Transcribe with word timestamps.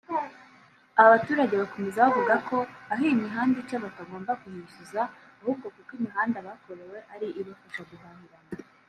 Aba 0.99 1.13
baturage 1.15 1.53
bakomeza 1.61 1.99
bavuga 2.05 2.33
ko 2.47 2.57
aho 2.91 3.01
iyi 3.07 3.15
mihanda 3.23 3.55
ica 3.63 3.77
batogomba 3.85 4.31
kuhishyuza 4.41 5.01
ahubwo 5.39 5.65
kuko 5.75 5.91
imihanda 5.99 6.37
bakorewe 6.47 6.97
ari 7.13 7.27
ibafasha 7.39 7.81
guhahirana 7.89 8.37